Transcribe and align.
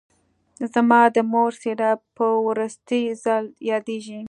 زما 0.73 1.01
د 1.15 1.17
مور 1.31 1.51
څېره 1.61 1.91
په 2.17 2.25
وروستي 2.47 3.01
ځل 3.23 3.45
یادېږي 3.71 4.19